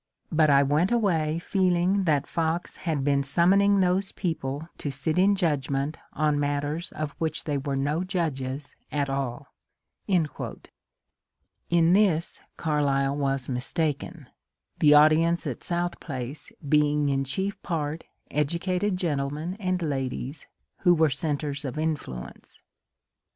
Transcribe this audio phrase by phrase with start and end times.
[0.31, 5.35] But I went away feeling that Fox had been summoning those people to sit in
[5.35, 9.49] judgment on matters of which they were no judges at all."
[10.07, 10.25] In
[11.93, 14.27] this Carlyle was mistaken,
[14.79, 20.47] the audience at South Place being in chief part educated gentlemen and ladies
[20.79, 22.63] who were centres of influence.